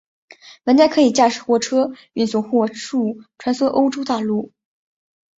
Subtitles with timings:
[0.63, 2.61] 玩家可以驾驶货车运送货
[2.95, 4.51] 物穿梭欧洲大陆。